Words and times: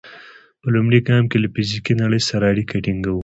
په 0.61 0.67
لومړي 0.75 0.99
ګام 1.09 1.23
کې 1.31 1.37
له 1.43 1.49
فزیکي 1.53 1.93
نړۍ 2.01 2.21
سره 2.29 2.43
اړیکه 2.51 2.75
ټینګوو. 2.85 3.19